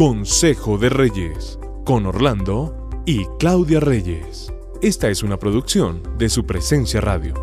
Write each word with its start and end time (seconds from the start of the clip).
Consejo 0.00 0.78
de 0.78 0.88
Reyes, 0.88 1.58
con 1.84 2.06
Orlando 2.06 2.88
y 3.04 3.26
Claudia 3.38 3.80
Reyes. 3.80 4.50
Esta 4.80 5.10
es 5.10 5.22
una 5.22 5.36
producción 5.36 6.02
de 6.16 6.30
su 6.30 6.46
presencia 6.46 7.02
radio. 7.02 7.34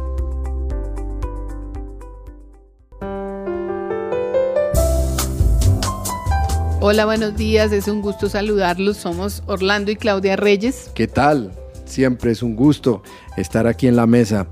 Hola, 6.82 7.05
buenos 7.05 7.38
días, 7.38 7.71
es 7.71 7.88
un 7.88 8.02
gusto 8.02 8.28
saludarlos. 8.28 8.98
Somos 8.98 9.44
Orlando 9.46 9.92
y 9.92 9.96
Claudia 9.96 10.36
Reyes. 10.36 10.89
¿Qué 10.96 11.08
tal? 11.08 11.52
Siempre 11.86 12.32
es 12.32 12.42
un 12.42 12.55
gusto 12.55 13.04
estar 13.38 13.68
aquí 13.68 13.86
en 13.86 13.96
la 13.96 14.08
mesa 14.08 14.48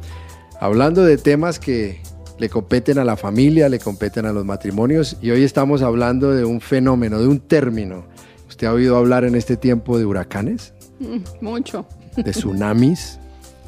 hablando 0.60 1.04
de 1.04 1.18
temas 1.18 1.58
que 1.58 2.04
le 2.38 2.50
competen 2.50 2.98
a 2.98 3.06
la 3.06 3.16
familia, 3.16 3.70
le 3.70 3.80
competen 3.80 4.26
a 4.26 4.34
los 4.34 4.46
matrimonios 4.46 5.18
y 5.22 5.32
hoy 5.32 5.44
estamos 5.44 5.82
hablando 5.82 6.32
de 6.32 6.44
un 6.44 6.62
fenómeno, 6.62 7.20
de 7.20 7.28
un 7.28 7.40
término. 7.40 8.06
¿Usted 8.48 8.68
ha 8.68 8.74
oído 8.74 8.98
hablar 8.98 9.24
en 9.24 9.36
este 9.36 9.58
tiempo 9.58 9.98
de 9.98 10.06
huracanes? 10.06 10.74
Mm, 11.00 11.18
mucho. 11.42 11.86
De 12.16 12.32
tsunamis, 12.32 13.20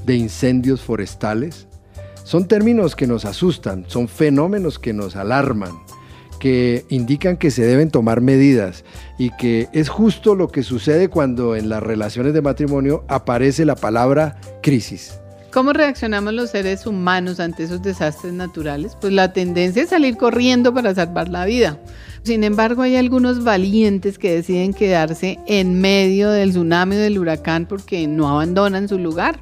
de 0.05 0.15
incendios 0.15 0.81
forestales. 0.81 1.67
Son 2.23 2.47
términos 2.47 2.95
que 2.95 3.07
nos 3.07 3.25
asustan, 3.25 3.85
son 3.87 4.07
fenómenos 4.07 4.79
que 4.79 4.93
nos 4.93 5.15
alarman, 5.15 5.71
que 6.39 6.85
indican 6.89 7.37
que 7.37 7.51
se 7.51 7.63
deben 7.63 7.89
tomar 7.89 8.21
medidas 8.21 8.83
y 9.17 9.31
que 9.37 9.69
es 9.71 9.89
justo 9.89 10.35
lo 10.35 10.49
que 10.49 10.63
sucede 10.63 11.09
cuando 11.09 11.55
en 11.55 11.69
las 11.69 11.81
relaciones 11.81 12.33
de 12.33 12.41
matrimonio 12.41 13.05
aparece 13.07 13.65
la 13.65 13.75
palabra 13.75 14.39
crisis. 14.61 15.19
¿Cómo 15.57 15.73
reaccionamos 15.73 16.35
los 16.35 16.51
seres 16.51 16.85
humanos 16.85 17.39
ante 17.39 17.63
esos 17.63 17.81
desastres 17.81 18.31
naturales? 18.31 18.95
Pues 19.01 19.11
la 19.11 19.33
tendencia 19.33 19.81
es 19.81 19.89
salir 19.89 20.15
corriendo 20.15 20.71
para 20.71 20.93
salvar 20.93 21.29
la 21.29 21.45
vida. 21.45 21.79
Sin 22.21 22.43
embargo, 22.43 22.83
hay 22.83 22.95
algunos 22.95 23.43
valientes 23.43 24.19
que 24.19 24.35
deciden 24.35 24.71
quedarse 24.71 25.39
en 25.47 25.81
medio 25.81 26.29
del 26.29 26.51
tsunami 26.51 26.97
o 26.97 26.99
del 26.99 27.17
huracán 27.17 27.65
porque 27.65 28.05
no 28.05 28.29
abandonan 28.29 28.87
su 28.87 28.99
lugar. 28.99 29.39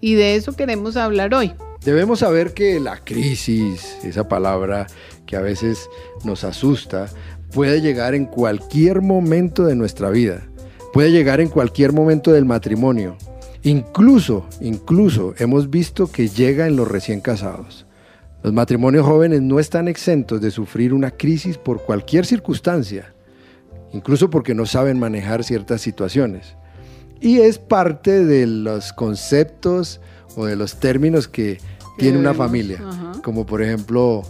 Y 0.00 0.14
de 0.14 0.36
eso 0.36 0.52
queremos 0.52 0.96
hablar 0.96 1.34
hoy. 1.34 1.52
Debemos 1.84 2.20
saber 2.20 2.54
que 2.54 2.78
la 2.78 2.98
crisis, 2.98 3.98
esa 4.04 4.28
palabra 4.28 4.86
que 5.26 5.34
a 5.34 5.40
veces 5.40 5.90
nos 6.22 6.44
asusta, 6.44 7.08
puede 7.50 7.80
llegar 7.80 8.14
en 8.14 8.26
cualquier 8.26 9.02
momento 9.02 9.64
de 9.64 9.74
nuestra 9.74 10.10
vida. 10.10 10.46
Puede 10.92 11.10
llegar 11.10 11.40
en 11.40 11.48
cualquier 11.48 11.92
momento 11.92 12.30
del 12.30 12.44
matrimonio, 12.44 13.18
Incluso, 13.66 14.46
incluso 14.60 15.34
hemos 15.38 15.70
visto 15.70 16.06
que 16.06 16.28
llega 16.28 16.68
en 16.68 16.76
los 16.76 16.86
recién 16.86 17.20
casados. 17.20 17.84
Los 18.44 18.52
matrimonios 18.52 19.04
jóvenes 19.04 19.42
no 19.42 19.58
están 19.58 19.88
exentos 19.88 20.40
de 20.40 20.52
sufrir 20.52 20.94
una 20.94 21.10
crisis 21.10 21.58
por 21.58 21.82
cualquier 21.82 22.26
circunstancia, 22.26 23.12
incluso 23.92 24.30
porque 24.30 24.54
no 24.54 24.66
saben 24.66 25.00
manejar 25.00 25.42
ciertas 25.42 25.80
situaciones. 25.80 26.54
Y 27.20 27.40
es 27.40 27.58
parte 27.58 28.24
de 28.24 28.46
los 28.46 28.92
conceptos 28.92 30.00
o 30.36 30.46
de 30.46 30.54
los 30.54 30.78
términos 30.78 31.26
que 31.26 31.58
tiene 31.98 32.18
una 32.18 32.34
familia, 32.34 32.80
como 33.24 33.46
por 33.46 33.62
ejemplo 33.62 34.22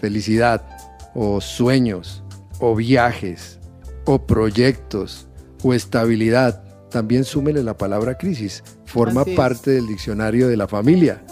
felicidad 0.00 0.66
o 1.14 1.40
sueños 1.40 2.24
o 2.58 2.74
viajes 2.74 3.60
o 4.04 4.26
proyectos 4.26 5.28
o 5.62 5.74
estabilidad 5.74 6.64
también 6.90 7.24
súmele 7.24 7.62
la 7.62 7.76
palabra 7.76 8.18
crisis. 8.18 8.62
Forma 8.84 9.24
parte 9.24 9.70
del 9.70 9.86
diccionario 9.86 10.48
de 10.48 10.56
la 10.56 10.68
familia. 10.68 11.22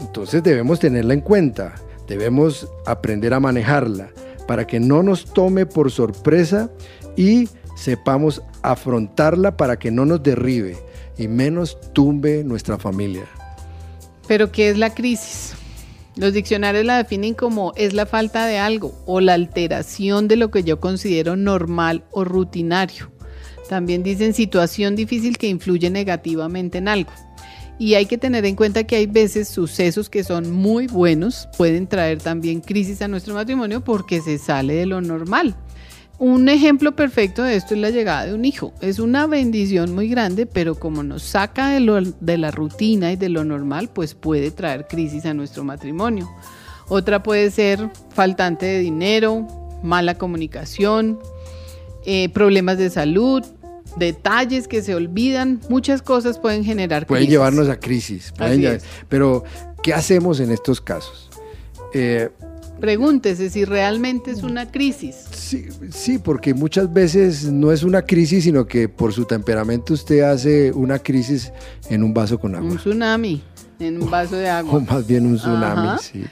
Entonces 0.00 0.42
debemos 0.42 0.78
tenerla 0.78 1.14
en 1.14 1.20
cuenta, 1.20 1.74
debemos 2.06 2.68
aprender 2.86 3.34
a 3.34 3.40
manejarla 3.40 4.10
para 4.46 4.66
que 4.66 4.80
no 4.80 5.02
nos 5.02 5.26
tome 5.26 5.66
por 5.66 5.90
sorpresa 5.90 6.70
y 7.16 7.48
sepamos 7.76 8.42
afrontarla 8.62 9.56
para 9.56 9.78
que 9.78 9.90
no 9.90 10.04
nos 10.04 10.22
derribe 10.22 10.78
y 11.16 11.28
menos 11.28 11.78
tumbe 11.92 12.44
nuestra 12.44 12.78
familia. 12.78 13.24
Pero 14.26 14.52
¿qué 14.52 14.70
es 14.70 14.78
la 14.78 14.94
crisis? 14.94 15.54
Los 16.16 16.32
diccionarios 16.32 16.84
la 16.84 16.96
definen 16.96 17.34
como 17.34 17.72
es 17.76 17.92
la 17.92 18.06
falta 18.06 18.46
de 18.46 18.58
algo 18.58 18.92
o 19.06 19.20
la 19.20 19.34
alteración 19.34 20.28
de 20.28 20.36
lo 20.36 20.50
que 20.50 20.64
yo 20.64 20.80
considero 20.80 21.36
normal 21.36 22.04
o 22.10 22.24
rutinario. 22.24 23.17
También 23.68 24.02
dicen 24.02 24.34
situación 24.34 24.96
difícil 24.96 25.38
que 25.38 25.48
influye 25.48 25.90
negativamente 25.90 26.78
en 26.78 26.88
algo. 26.88 27.12
Y 27.78 27.94
hay 27.94 28.06
que 28.06 28.18
tener 28.18 28.44
en 28.44 28.56
cuenta 28.56 28.84
que 28.84 28.96
hay 28.96 29.06
veces 29.06 29.48
sucesos 29.48 30.10
que 30.10 30.24
son 30.24 30.50
muy 30.50 30.88
buenos 30.88 31.48
pueden 31.56 31.86
traer 31.86 32.18
también 32.18 32.60
crisis 32.60 33.02
a 33.02 33.08
nuestro 33.08 33.34
matrimonio 33.34 33.84
porque 33.84 34.20
se 34.20 34.38
sale 34.38 34.74
de 34.74 34.86
lo 34.86 35.00
normal. 35.00 35.54
Un 36.18 36.48
ejemplo 36.48 36.96
perfecto 36.96 37.44
de 37.44 37.54
esto 37.54 37.74
es 37.74 37.80
la 37.80 37.90
llegada 37.90 38.26
de 38.26 38.34
un 38.34 38.44
hijo. 38.44 38.72
Es 38.80 38.98
una 38.98 39.28
bendición 39.28 39.94
muy 39.94 40.08
grande, 40.08 40.46
pero 40.46 40.74
como 40.74 41.04
nos 41.04 41.22
saca 41.22 41.68
de, 41.68 42.12
de 42.20 42.38
la 42.38 42.50
rutina 42.50 43.12
y 43.12 43.16
de 43.16 43.28
lo 43.28 43.44
normal, 43.44 43.88
pues 43.94 44.14
puede 44.14 44.50
traer 44.50 44.88
crisis 44.88 45.26
a 45.26 45.34
nuestro 45.34 45.62
matrimonio. 45.62 46.28
Otra 46.88 47.22
puede 47.22 47.52
ser 47.52 47.88
faltante 48.10 48.66
de 48.66 48.80
dinero, 48.80 49.46
mala 49.84 50.16
comunicación, 50.16 51.20
eh, 52.04 52.30
problemas 52.30 52.78
de 52.78 52.90
salud, 52.90 53.44
detalles 53.96 54.68
que 54.68 54.82
se 54.82 54.94
olvidan, 54.94 55.60
muchas 55.68 56.02
cosas 56.02 56.38
pueden 56.38 56.64
generar 56.64 57.06
crisis. 57.06 57.08
Pueden 57.08 57.30
llevarnos 57.30 57.68
a 57.68 57.78
crisis. 57.78 58.32
pero, 59.08 59.44
¿qué 59.82 59.94
hacemos 59.94 60.40
en 60.40 60.50
estos 60.50 60.80
casos? 60.80 61.30
Eh, 61.94 62.28
Pregúntese 62.80 63.50
si 63.50 63.64
realmente 63.64 64.30
es 64.30 64.44
una 64.44 64.70
crisis. 64.70 65.16
Sí, 65.32 65.66
sí, 65.90 66.18
porque 66.18 66.54
muchas 66.54 66.92
veces 66.92 67.50
no 67.50 67.72
es 67.72 67.82
una 67.82 68.02
crisis, 68.02 68.44
sino 68.44 68.66
que 68.66 68.88
por 68.88 69.12
su 69.12 69.24
temperamento 69.24 69.94
usted 69.94 70.20
hace 70.20 70.70
una 70.72 71.00
crisis 71.00 71.52
en 71.90 72.04
un 72.04 72.14
vaso 72.14 72.38
con 72.38 72.54
agua. 72.54 72.70
Un 72.70 72.76
tsunami, 72.76 73.42
en 73.80 74.00
un 74.00 74.08
vaso 74.08 74.36
de 74.36 74.48
agua. 74.48 74.74
O 74.76 74.80
más 74.80 75.06
bien 75.06 75.26
un 75.26 75.36
tsunami, 75.36 75.98
sí. 76.00 76.24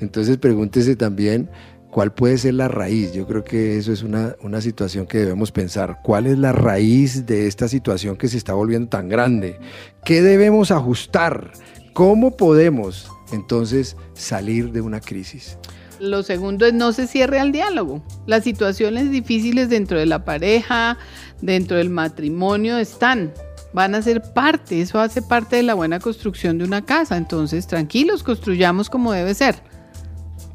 Entonces 0.00 0.38
pregúntese 0.38 0.96
también 0.96 1.50
¿Cuál 1.94 2.12
puede 2.12 2.38
ser 2.38 2.54
la 2.54 2.66
raíz? 2.66 3.12
Yo 3.12 3.24
creo 3.24 3.44
que 3.44 3.78
eso 3.78 3.92
es 3.92 4.02
una, 4.02 4.34
situación 4.60 5.06
que 5.06 5.18
debemos 5.18 5.52
pensar. 5.52 6.00
¿Cuál 6.02 6.26
es 6.26 6.36
la 6.36 6.50
raíz 6.50 7.24
de 7.24 7.46
esta 7.46 7.68
situación 7.68 8.16
que 8.16 8.26
se 8.26 8.36
está 8.36 8.52
volviendo 8.52 8.88
tan 8.88 9.08
grande? 9.08 9.60
¿Qué 10.04 10.20
debemos 10.20 10.72
ajustar? 10.72 11.52
¿Cómo 11.92 12.36
podemos 12.36 13.08
entonces 13.30 13.96
salir 14.12 14.72
de 14.72 14.80
una 14.80 14.98
crisis? 14.98 15.56
Lo 16.00 16.24
segundo 16.24 16.66
es 16.66 16.74
no 16.74 16.92
se 16.92 17.06
cierre 17.06 17.38
al 17.38 17.52
diálogo. 17.52 18.02
Las 18.26 18.42
situaciones 18.42 19.12
difíciles 19.12 19.68
dentro 19.68 19.96
de 19.96 20.06
la 20.06 20.24
pareja, 20.24 20.98
dentro 21.42 21.76
del 21.76 21.90
matrimonio 21.90 22.76
están, 22.76 23.32
van 23.72 23.94
a 23.94 24.02
ser 24.02 24.20
parte, 24.34 24.80
eso 24.80 24.98
hace 24.98 25.22
parte 25.22 25.54
de 25.54 25.62
la 25.62 25.74
buena 25.74 26.00
construcción 26.00 26.58
de 26.58 26.64
una 26.64 26.84
casa. 26.84 27.16
Entonces, 27.16 27.68
tranquilos, 27.68 28.24
construyamos 28.24 28.90
como 28.90 29.12
debe 29.12 29.32
ser 29.32 29.73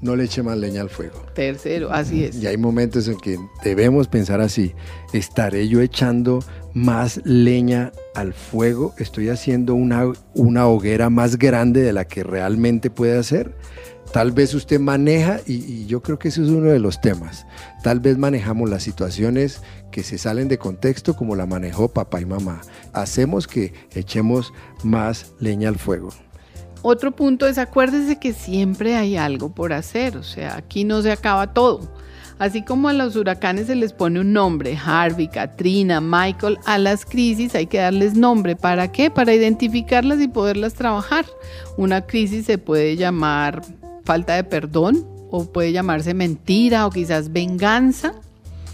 no 0.01 0.15
le 0.15 0.25
eche 0.25 0.43
más 0.43 0.57
leña 0.57 0.81
al 0.81 0.89
fuego. 0.89 1.25
Tercero, 1.33 1.91
así 1.91 2.25
es. 2.25 2.35
Y 2.35 2.47
hay 2.47 2.57
momentos 2.57 3.07
en 3.07 3.17
que 3.17 3.37
debemos 3.63 4.07
pensar 4.07 4.41
así, 4.41 4.73
¿estaré 5.13 5.67
yo 5.67 5.81
echando 5.81 6.39
más 6.73 7.21
leña 7.25 7.91
al 8.15 8.33
fuego? 8.33 8.93
¿Estoy 8.97 9.29
haciendo 9.29 9.75
una, 9.75 10.11
una 10.33 10.67
hoguera 10.67 11.09
más 11.09 11.38
grande 11.38 11.81
de 11.81 11.93
la 11.93 12.05
que 12.05 12.23
realmente 12.23 12.89
puede 12.89 13.17
hacer? 13.17 13.55
Tal 14.13 14.31
vez 14.31 14.55
usted 14.55 14.79
maneja, 14.79 15.39
y, 15.45 15.53
y, 15.53 15.85
yo 15.85 16.01
creo 16.01 16.17
que 16.17 16.29
ese 16.29 16.41
es 16.41 16.49
uno 16.49 16.71
de 16.71 16.79
los 16.79 16.99
temas, 16.99 17.45
tal 17.83 17.99
vez 17.99 18.17
manejamos 18.17 18.67
las 18.67 18.81
situaciones 18.81 19.61
que 19.91 20.01
se 20.01 20.17
salen 20.17 20.47
de 20.47 20.57
contexto 20.57 21.15
como 21.15 21.35
la 21.35 21.45
manejó 21.45 21.89
papá 21.89 22.19
y 22.19 22.25
mamá. 22.25 22.61
Hacemos 22.91 23.45
que 23.45 23.73
echemos 23.93 24.51
más 24.83 25.33
leña 25.39 25.69
al 25.69 25.77
fuego. 25.77 26.09
Otro 26.81 27.12
punto 27.12 27.45
es 27.47 27.57
acuérdese 27.57 28.19
que 28.19 28.34
siempre 28.34 28.95
hay 28.95 29.17
algo 29.17 29.50
por 29.50 29.73
hacer, 29.73 30.17
o 30.17 30.23
sea, 30.23 30.56
aquí 30.56 30.84
no 30.84 31.01
se 31.01 31.12
acaba 31.12 31.53
todo. 31.53 31.81
Así 32.40 32.62
como 32.62 32.88
a 32.88 32.94
los 32.94 33.17
huracanes 33.17 33.67
se 33.67 33.75
les 33.75 33.92
pone 33.92 34.21
un 34.21 34.31
nombre, 34.31 34.77
Harvey, 34.81 35.27
Katrina, 35.27 36.00
Michael, 36.00 36.57
a 36.65 36.77
las 36.77 37.06
crisis 37.06 37.53
hay 37.53 37.68
que 37.68 37.80
darles 37.80 38.13
nombre. 38.13 38.56
¿Para 38.56 38.94
qué? 38.94 39.12
Para 39.12 39.33
identificarlas 39.33 40.21
y 40.21 40.30
poderlas 40.30 40.74
trabajar. 40.74 41.25
Una 41.75 42.07
crisis 42.07 42.45
se 42.45 42.57
puede 42.57 42.95
llamar 42.95 43.62
falta 44.06 44.36
de 44.36 44.45
perdón 44.45 45.06
o 45.30 45.51
puede 45.51 45.74
llamarse 45.74 46.13
mentira 46.13 46.88
o 46.88 46.92
quizás 46.92 47.33
venganza. 47.33 48.13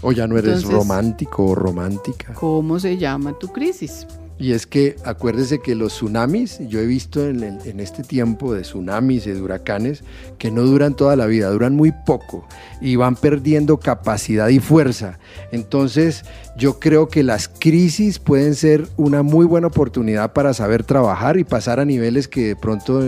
O 0.00 0.12
ya 0.12 0.28
no 0.28 0.38
eres 0.38 0.62
romántico 0.62 1.46
o 1.46 1.54
romántica. 1.56 2.34
¿Cómo 2.34 2.78
se 2.78 2.98
llama 2.98 3.36
tu 3.36 3.48
crisis? 3.48 4.06
Y 4.38 4.52
es 4.52 4.66
que 4.66 4.96
acuérdese 5.04 5.60
que 5.60 5.74
los 5.74 5.94
tsunamis, 5.94 6.58
yo 6.68 6.80
he 6.80 6.86
visto 6.86 7.26
en, 7.26 7.80
este 7.80 8.02
tiempo 8.02 8.52
de 8.52 8.62
tsunamis 8.62 9.26
y 9.26 9.32
de 9.32 9.40
huracanes, 9.40 10.04
que 10.38 10.50
no 10.50 10.62
duran 10.62 10.94
toda 10.94 11.16
la 11.16 11.24
vida, 11.24 11.48
duran 11.48 11.74
muy 11.74 11.92
poco 12.04 12.46
y 12.82 12.96
van 12.96 13.16
perdiendo 13.16 13.78
capacidad 13.78 14.48
y 14.48 14.58
fuerza. 14.58 15.18
Entonces 15.52 16.24
yo 16.58 16.78
creo 16.78 17.08
que 17.08 17.22
las 17.22 17.48
crisis 17.48 18.18
pueden 18.18 18.54
ser 18.54 18.86
una 18.98 19.22
muy 19.22 19.46
buena 19.46 19.68
oportunidad 19.68 20.34
para 20.34 20.52
saber 20.52 20.84
trabajar 20.84 21.38
y 21.38 21.44
pasar 21.44 21.80
a 21.80 21.86
niveles 21.86 22.28
que 22.28 22.48
de 22.48 22.56
pronto 22.56 23.02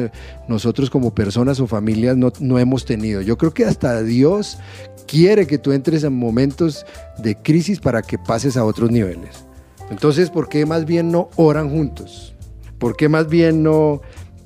nosotros 0.49 0.89
como 0.89 1.15
personas 1.15 1.61
o 1.61 1.67
familias 1.67 2.17
no, 2.17 2.33
no 2.41 2.59
hemos 2.59 2.87
tenido. 2.87 3.21
Yo 3.21 3.37
creo 3.37 3.53
que 3.53 3.67
hasta 3.67 4.03
Dios 4.03 4.59
quiere 5.07 5.47
que 5.47 5.59
tú 5.59 5.73
entres 5.73 6.05
en 6.05 6.15
momentos 6.15 6.87
de 7.19 7.37
crisis 7.37 7.81
para 7.81 8.01
que 8.01 8.17
pases 8.19 8.57
a 8.57 8.65
otros 8.65 8.91
niveles. 8.91 9.48
Entonces, 9.91 10.31
¿por 10.31 10.49
qué 10.49 10.67
más 10.67 10.85
bien 10.85 11.11
no 11.11 11.31
oran 11.37 11.71
juntos? 11.71 12.35
¿Por 12.79 12.97
qué 12.97 13.09
más 13.09 13.29
bien 13.29 13.63
no 13.63 14.01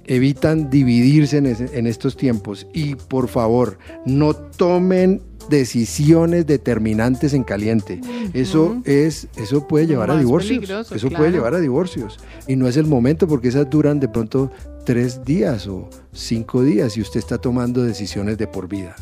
evitan 0.05 0.71
dividirse 0.71 1.39
en, 1.39 1.87
estos 1.87 2.17
tiempos? 2.17 2.67
Y 2.73 2.95
por 2.95 3.29
favor, 3.29 3.79
no 4.07 4.35
tomen 4.35 5.23
decisiones 5.51 6.47
determinantes 6.47 7.35
en 7.35 7.45
caliente. 7.45 8.01
Eso 8.33 8.81
es, 8.85 9.29
eso 9.37 9.67
puede 9.67 9.87
llevar 9.87 10.11
a 10.11 10.17
divorcios. 10.17 10.91
Eso 10.93 11.11
puede 11.11 11.33
llevar 11.33 11.55
a 11.55 11.61
divorcios. 11.61 12.19
Y 12.47 12.57
no 12.57 12.69
es 12.69 12.77
el 12.77 12.87
momento 12.87 13.27
porque 13.27 13.49
esas 13.49 13.69
duran 13.69 14.01
de 14.01 14.09
pronto 14.09 14.51
tres 14.85 15.25
días 15.25 15.67
o 15.67 15.89
cinco 16.13 16.63
días 16.63 16.97
y 16.97 17.01
usted 17.01 17.21
está 17.21 17.39
tomando 17.39 17.83
decisiones 17.83 18.39
de 18.39 18.47
por 18.47 18.69
vida. 18.69 18.97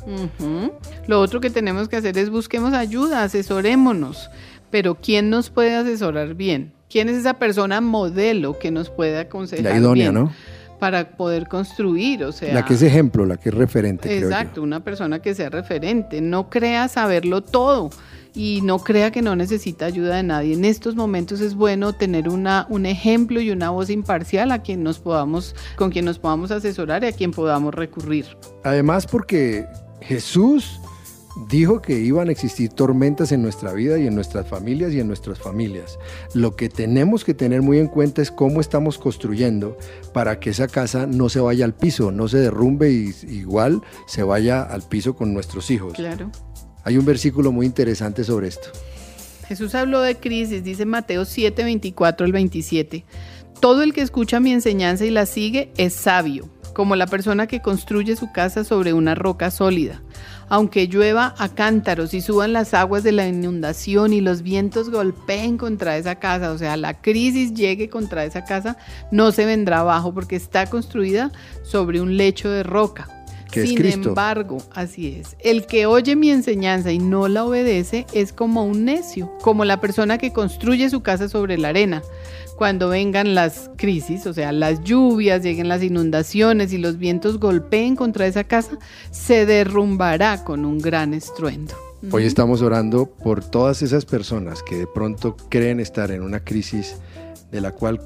Lo 1.07 1.21
otro 1.21 1.41
que 1.41 1.51
tenemos 1.51 1.89
que 1.89 1.97
hacer 1.97 2.17
es 2.19 2.31
busquemos 2.31 2.73
ayuda, 2.73 3.23
asesorémonos. 3.25 4.31
Pero 4.71 4.97
¿quién 4.97 5.31
nos 5.31 5.51
puede 5.51 5.75
asesorar 5.75 6.35
bien? 6.35 6.73
¿Quién 6.89 7.09
es 7.09 7.17
esa 7.17 7.35
persona 7.35 7.81
modelo 7.81 8.59
que 8.59 8.71
nos 8.71 8.91
puede 8.91 9.19
aconsejar? 9.19 9.73
La 9.73 9.79
idónea, 9.79 10.13
¿no? 10.13 10.33
Para 10.79 11.11
poder 11.17 11.47
construir, 11.47 12.25
o 12.25 12.33
sea. 12.33 12.55
La 12.55 12.65
que 12.65 12.75
es 12.75 12.83
ejemplo, 12.83 13.27
la 13.27 13.37
que 13.37 13.51
es 13.51 13.55
referente. 13.55 14.17
Exacto, 14.17 14.63
una 14.63 14.83
persona 14.83 15.21
que 15.21 15.35
sea 15.35 15.51
referente. 15.51 16.21
No 16.21 16.49
crea 16.51 16.89
saberlo 16.89 17.43
todo 17.43 17.91
y 18.35 18.61
no 18.63 18.79
crea 18.79 19.11
que 19.11 19.23
no 19.23 19.37
necesita 19.37 19.87
ayuda 19.87 20.17
de 20.17 20.23
nadie. 20.23 20.55
En 20.55 20.65
estos 20.65 20.95
momentos 20.95 21.41
es 21.41 21.55
bueno 21.55 21.93
tener 21.93 22.29
una, 22.29 22.67
un 22.69 22.87
ejemplo 22.87 23.41
y 23.41 23.51
una 23.51 23.71
voz 23.71 23.91
imparcial 23.91 24.53
a 24.53 24.63
quien 24.63 24.83
nos 24.83 24.99
podamos, 24.99 25.55
con 25.77 25.91
quien 25.91 26.05
nos 26.05 26.19
podamos 26.19 26.51
asesorar 26.51 27.05
y 27.05 27.09
a 27.09 27.13
quien 27.13 27.31
podamos 27.31 27.75
recurrir. 27.75 28.27
Además, 28.65 29.07
porque 29.07 29.67
Jesús 30.01 30.81
dijo 31.49 31.81
que 31.81 31.99
iban 31.99 32.29
a 32.29 32.33
existir 32.33 32.71
tormentas 32.71 33.33
en 33.33 33.43
nuestra 33.43 33.73
vida 33.73 33.99
y 33.99 34.07
en 34.07 34.15
nuestras 34.15 34.47
familias 34.47 34.93
y 34.93 35.01
en 35.01 35.07
nuestras 35.07 35.39
familias. 35.39 35.99
Lo 36.35 36.57
que 36.57 36.69
tenemos 36.69 37.25
que 37.25 37.35
tener 37.35 37.63
muy 37.63 37.79
en 37.79 37.89
cuenta 37.89 38.23
es 38.23 38.31
cómo 38.31 38.61
estamos 38.61 38.99
construyendo 38.99 39.77
para 40.13 40.41
que 40.41 40.51
esa 40.51 40.69
casa 40.69 41.07
no 41.07 41.29
se 41.29 41.41
vaya 41.41 41.65
al 41.65 41.75
piso, 41.75 42.11
no 42.11 42.29
se 42.29 42.39
derrumbe 42.39 42.91
y 42.91 43.15
igual 43.29 43.83
se 44.07 44.23
vaya 44.23 44.63
al 44.63 44.83
piso 44.83 45.15
con 45.15 45.33
nuestros 45.33 45.71
hijos. 45.71 45.95
Claro. 45.95 46.31
Hay 46.85 46.99
un 46.99 47.05
versículo 47.05 47.53
muy 47.53 47.67
interesante 47.67 48.25
sobre 48.25 48.49
esto. 48.49 48.69
Jesús 49.47 49.75
habló 49.75 50.01
de 50.01 50.17
crisis, 50.17 50.63
dice 50.63 50.87
Mateo 50.87 51.25
7, 51.25 51.65
24 51.65 52.25
al 52.25 52.33
27. 52.33 53.05
Todo 53.61 53.83
el 53.83 53.93
que 53.93 54.01
escucha 54.01 54.41
mi 54.41 54.53
enseñanza 54.53 55.05
y 55.05 55.11
la 55.11 55.27
sigue 55.27 55.73
es 55.77 55.93
sabio, 55.93 56.49
como 56.73 56.97
la 56.97 57.07
persona 57.07 57.47
que 57.47 57.61
construye 57.61 58.17
su 58.17 58.33
casa 58.33 58.65
sobre 58.65 58.93
una 58.93 59.15
roca 59.15 59.51
sólida. 59.51 60.03
Aunque 60.51 60.89
llueva 60.89 61.35
a 61.39 61.49
cántaros 61.49 62.13
y 62.13 62.21
suban 62.21 62.53
las 62.53 62.75
aguas 62.75 63.03
de 63.03 63.13
la 63.13 63.27
inundación 63.27 64.13
y 64.13 64.21
los 64.21 64.43
vientos 64.43 64.91
golpeen 64.91 65.57
contra 65.57 65.97
esa 65.97 66.17
casa, 66.17 66.53
o 66.53 66.59
sea, 66.59 66.77
la 66.77 67.01
crisis 67.01 67.55
llegue 67.55 67.89
contra 67.89 68.25
esa 68.25 68.45
casa, 68.45 68.77
no 69.11 69.33
se 69.33 69.47
vendrá 69.47 69.81
abajo 69.81 70.13
porque 70.13 70.37
está 70.37 70.67
construida 70.67 71.33
sobre 71.63 72.01
un 72.01 72.17
lecho 72.17 72.51
de 72.51 72.63
roca. 72.63 73.20
Sin 73.53 73.85
embargo, 73.85 74.59
así 74.73 75.17
es. 75.21 75.37
El 75.41 75.67
que 75.67 75.87
oye 75.87 76.17
mi 76.17 76.31
enseñanza 76.31 76.93
y 76.93 76.99
no 76.99 77.29
la 77.29 77.45
obedece 77.45 78.07
es 78.13 78.33
como 78.33 78.65
un 78.65 78.85
necio, 78.85 79.33
como 79.43 79.65
la 79.65 79.81
persona 79.81 80.19
que 80.19 80.33
construye 80.33 80.91
su 80.91 81.03
casa 81.03 81.29
sobre 81.29 81.59
la 81.59 81.69
arena. 81.69 82.03
Cuando 82.57 82.91
vengan 82.91 83.35
las 83.35 83.71
crisis, 83.77 84.27
o 84.27 84.35
sea, 84.35 84.53
las 84.53 84.85
lluvias, 84.85 85.43
lleguen 85.43 85.69
las 85.69 85.83
inundaciones 85.83 86.73
y 86.73 86.79
los 86.79 86.99
vientos 86.99 87.39
golpeen 87.39 87.97
contra 87.97 88.27
esa 88.27 88.45
casa, 88.45 88.79
se 89.11 89.47
derrumbará 89.47 90.45
con 90.45 90.65
un 90.65 90.79
gran 90.79 91.15
estruendo. 91.15 91.75
Hoy 92.13 92.25
estamos 92.25 92.63
orando 92.63 93.07
por 93.07 93.45
todas 93.45 93.83
esas 93.83 94.05
personas 94.05 94.63
que 94.63 94.77
de 94.77 94.87
pronto 94.87 95.37
creen 95.49 95.81
estar 95.81 96.11
en 96.11 96.23
una 96.23 96.41
crisis 96.41 96.97
de 97.51 97.61
la 97.61 97.73
cual 97.73 98.01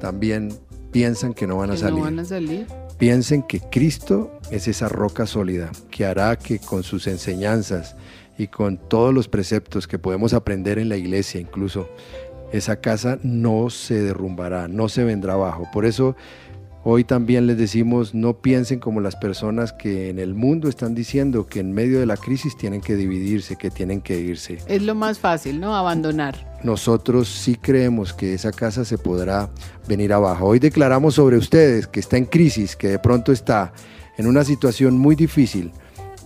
también 0.00 0.52
piensan 0.90 1.34
que 1.34 1.46
no 1.46 1.58
van 1.58 1.70
a 1.70 1.76
salir. 1.76 1.98
No 1.98 2.04
van 2.04 2.18
a 2.18 2.24
salir. 2.24 2.66
Piensen 2.98 3.44
que 3.44 3.60
Cristo 3.60 4.40
es 4.50 4.66
esa 4.66 4.88
roca 4.88 5.24
sólida 5.26 5.70
que 5.88 6.04
hará 6.04 6.36
que 6.36 6.58
con 6.58 6.82
sus 6.82 7.06
enseñanzas 7.06 7.94
y 8.36 8.48
con 8.48 8.76
todos 8.76 9.14
los 9.14 9.28
preceptos 9.28 9.86
que 9.86 10.00
podemos 10.00 10.34
aprender 10.34 10.80
en 10.80 10.88
la 10.88 10.96
iglesia 10.96 11.40
incluso, 11.40 11.88
esa 12.52 12.80
casa 12.80 13.18
no 13.22 13.70
se 13.70 14.02
derrumbará, 14.02 14.66
no 14.66 14.88
se 14.88 15.04
vendrá 15.04 15.34
abajo. 15.34 15.68
Por 15.72 15.86
eso 15.86 16.16
Hoy 16.90 17.04
también 17.04 17.46
les 17.46 17.58
decimos, 17.58 18.14
no 18.14 18.40
piensen 18.40 18.78
como 18.78 19.02
las 19.02 19.14
personas 19.14 19.74
que 19.74 20.08
en 20.08 20.18
el 20.18 20.32
mundo 20.32 20.70
están 20.70 20.94
diciendo 20.94 21.46
que 21.46 21.60
en 21.60 21.70
medio 21.70 22.00
de 22.00 22.06
la 22.06 22.16
crisis 22.16 22.56
tienen 22.56 22.80
que 22.80 22.96
dividirse, 22.96 23.56
que 23.56 23.68
tienen 23.70 24.00
que 24.00 24.18
irse. 24.18 24.56
Es 24.66 24.80
lo 24.80 24.94
más 24.94 25.18
fácil, 25.18 25.60
¿no? 25.60 25.76
Abandonar. 25.76 26.58
Nosotros 26.64 27.28
sí 27.28 27.56
creemos 27.56 28.14
que 28.14 28.32
esa 28.32 28.52
casa 28.52 28.86
se 28.86 28.96
podrá 28.96 29.50
venir 29.86 30.14
abajo. 30.14 30.46
Hoy 30.46 30.60
declaramos 30.60 31.16
sobre 31.16 31.36
ustedes 31.36 31.86
que 31.86 32.00
está 32.00 32.16
en 32.16 32.24
crisis, 32.24 32.74
que 32.74 32.88
de 32.88 32.98
pronto 32.98 33.32
está 33.32 33.74
en 34.16 34.26
una 34.26 34.42
situación 34.42 34.96
muy 34.96 35.14
difícil, 35.14 35.72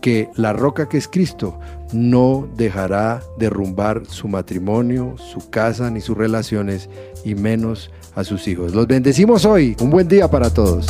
que 0.02 0.28
la 0.37 0.52
roca 0.52 0.88
que 0.88 0.99
es 0.99 1.08
Cristo 1.08 1.58
no 1.93 2.46
dejará 2.56 3.22
derrumbar 3.38 4.02
su 4.06 4.28
matrimonio, 4.28 5.14
su 5.16 5.49
casa 5.49 5.90
ni 5.90 6.02
sus 6.02 6.19
relaciones 6.19 6.90
y 7.25 7.34
menos 7.34 7.90
a 8.14 8.25
sus 8.25 8.46
hijos. 8.49 8.75
Los 8.75 8.87
bendecimos 8.87 9.46
hoy. 9.46 9.76
Un 9.81 9.88
buen 9.88 10.08
día 10.08 10.28
para 10.28 10.52
todos. 10.52 10.87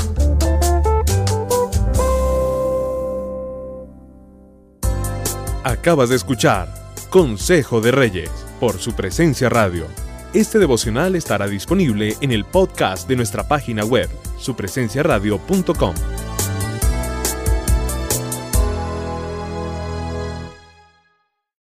Acabas 5.62 6.08
de 6.08 6.17
escuchar 6.17 6.69
Consejo 7.11 7.81
de 7.81 7.93
Reyes 7.93 8.31
por 8.58 8.79
su 8.79 8.94
presencia 8.94 9.49
radio. 9.49 9.87
Este 10.32 10.58
devocional 10.58 11.15
estará 11.15 11.47
disponible 11.47 12.17
en 12.20 12.32
el 12.32 12.44
podcast 12.44 13.06
de 13.06 13.17
nuestra 13.17 13.47
página 13.47 13.85
web, 13.85 14.08
supresenciaradio.com. 14.38 16.31